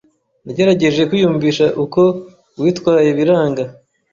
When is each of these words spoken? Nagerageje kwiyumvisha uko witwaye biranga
Nagerageje 0.45 1.01
kwiyumvisha 1.09 1.65
uko 1.83 2.01
witwaye 2.61 3.09
biranga 3.17 3.63